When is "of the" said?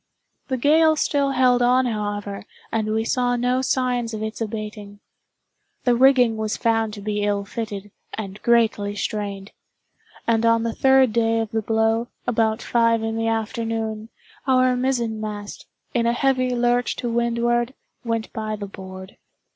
11.39-11.61